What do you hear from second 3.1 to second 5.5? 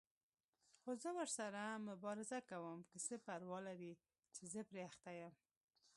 پروا لري چې زه پرې اخته یم.